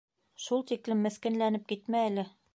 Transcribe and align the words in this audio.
Шул 0.45 0.63
тиклем 0.71 1.05
меҫкенләнеп 1.09 1.69
китмә 1.75 2.05
әле. 2.09 2.27